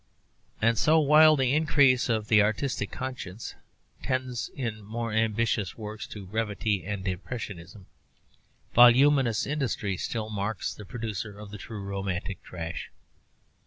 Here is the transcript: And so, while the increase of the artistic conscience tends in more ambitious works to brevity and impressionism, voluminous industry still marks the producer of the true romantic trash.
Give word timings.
And 0.59 0.79
so, 0.79 0.99
while 0.99 1.35
the 1.35 1.53
increase 1.53 2.09
of 2.09 2.27
the 2.27 2.41
artistic 2.41 2.89
conscience 2.91 3.53
tends 4.01 4.49
in 4.55 4.81
more 4.81 5.13
ambitious 5.13 5.77
works 5.77 6.07
to 6.07 6.25
brevity 6.25 6.83
and 6.83 7.07
impressionism, 7.07 7.85
voluminous 8.73 9.45
industry 9.45 9.97
still 9.97 10.31
marks 10.31 10.73
the 10.73 10.85
producer 10.85 11.37
of 11.37 11.51
the 11.51 11.59
true 11.59 11.83
romantic 11.83 12.41
trash. 12.41 12.89